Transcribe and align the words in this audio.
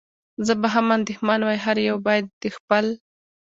زه 0.45 0.53
به 0.61 0.67
هم 0.73 0.87
اندېښمن 0.97 1.39
وای، 1.43 1.57
هر 1.65 1.77
یو 1.87 1.97
باید 2.07 2.25
د 2.41 2.43
خپل. 2.55 2.85